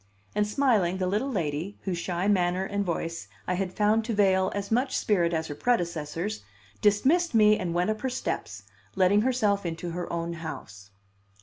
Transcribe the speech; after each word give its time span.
And 0.33 0.47
smiling, 0.47 0.97
the 0.97 1.05
little 1.05 1.29
lady, 1.29 1.77
whose 1.83 1.99
shy 1.99 2.27
manner 2.27 2.65
and 2.65 2.83
voice 2.83 3.27
I 3.47 3.53
had 3.53 3.71
found 3.77 4.03
to 4.05 4.15
veil 4.15 4.51
as 4.55 4.71
much 4.71 4.97
spirit 4.97 5.31
as 5.31 5.45
her 5.45 5.53
predecessor's, 5.53 6.41
dismissed 6.81 7.35
me 7.35 7.59
and 7.59 7.75
went 7.75 7.91
up 7.91 8.01
her 8.01 8.09
steps, 8.09 8.63
letting 8.95 9.21
herself 9.21 9.63
into 9.63 9.91
her 9.91 10.11
own 10.11 10.33
house. 10.41 10.89